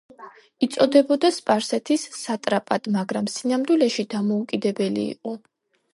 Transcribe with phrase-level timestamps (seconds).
[0.67, 5.37] იწოდებოდა სპარსეთის სატრაპად, მაგრამ სინამდვილეში დამოუკიდებელი იყო.